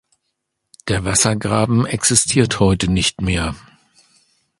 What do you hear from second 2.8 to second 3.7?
nicht mehr.